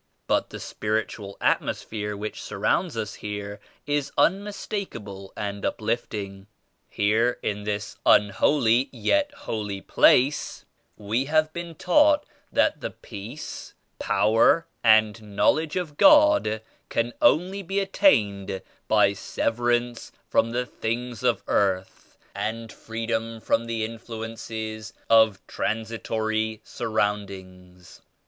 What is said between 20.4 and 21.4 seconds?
the things